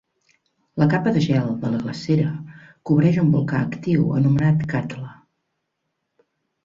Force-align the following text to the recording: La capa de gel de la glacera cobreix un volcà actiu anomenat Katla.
La 0.83 0.87
capa 0.93 1.11
de 1.17 1.21
gel 1.25 1.51
de 1.65 1.69
la 1.73 1.81
glacera 1.83 2.31
cobreix 2.91 3.21
un 3.25 3.29
volcà 3.37 3.61
actiu 3.67 4.09
anomenat 4.21 4.65
Katla. 4.73 5.15